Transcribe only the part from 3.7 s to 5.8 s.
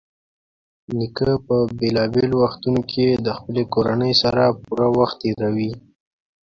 کورنۍ سره پوره وخت تېروي.